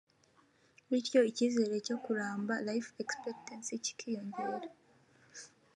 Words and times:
bityo 0.89 1.19
icyizere 1.29 1.75
cyo 1.87 1.95
kuramba(life 2.03 2.89
expectancy) 3.03 3.71
kikiyongera 3.83 4.67